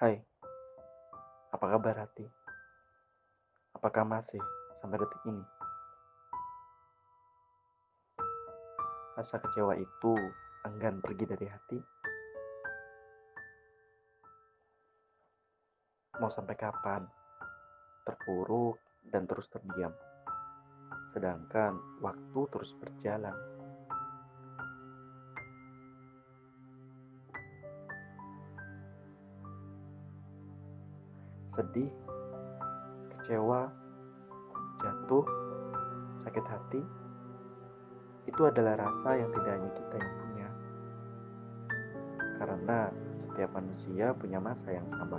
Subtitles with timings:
[0.00, 0.16] Hai,
[1.52, 2.24] apa kabar hati?
[3.76, 4.40] Apakah masih
[4.80, 5.44] sampai detik ini?
[9.20, 10.12] Rasa kecewa itu
[10.64, 11.78] enggan pergi dari hati.
[16.16, 17.04] Mau sampai kapan?
[18.08, 19.92] Terpuruk dan terus terdiam.
[21.12, 23.59] Sedangkan waktu terus berjalan.
[31.54, 31.90] Sedih,
[33.16, 33.66] kecewa,
[34.78, 35.26] jatuh,
[36.22, 36.82] sakit hati,
[38.30, 40.48] itu adalah rasa yang tidak hanya kita yang punya.
[42.38, 42.78] Karena
[43.18, 45.18] setiap manusia punya masa yang sama.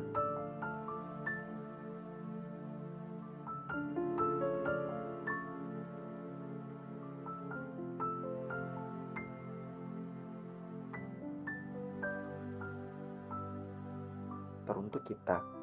[14.64, 15.61] Teruntuk kita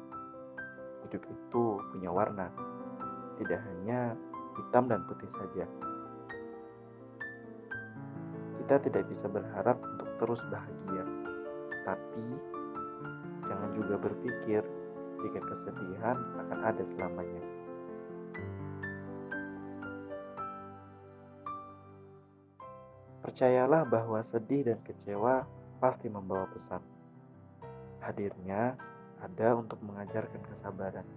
[1.09, 2.53] hidup itu punya warna,
[3.41, 4.13] tidak hanya
[4.61, 5.65] hitam dan putih saja.
[8.61, 11.03] Kita tidak bisa berharap untuk terus bahagia,
[11.81, 12.25] tapi
[13.49, 14.61] jangan juga berpikir
[15.25, 17.43] jika kesedihan akan ada selamanya.
[23.25, 25.49] Percayalah bahwa sedih dan kecewa
[25.81, 26.85] pasti membawa pesan.
[27.99, 28.77] Hadirnya
[29.19, 31.07] ada untuk mengajarkan kesabaran.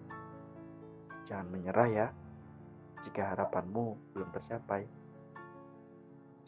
[1.27, 2.07] Jangan menyerah ya,
[3.07, 4.83] jika harapanmu belum tercapai.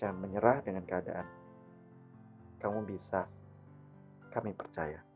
[0.03, 1.27] Jangan menyerah dengan keadaan.
[2.59, 3.31] Kamu bisa,
[4.35, 5.14] kami percaya.